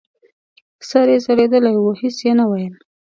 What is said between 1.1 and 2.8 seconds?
یې ځړېدلی و هېڅ یې نه ویل!